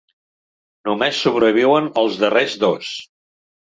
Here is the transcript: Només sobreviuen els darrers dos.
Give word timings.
Només 0.89 1.21
sobreviuen 1.27 1.91
els 2.05 2.19
darrers 2.25 2.57
dos. 2.65 2.91